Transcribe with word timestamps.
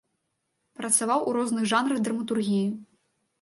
Працаваў 0.79 1.17
ў 1.17 1.31
розных 1.39 1.67
жанрах 1.73 1.99
драматургіі. 2.09 2.65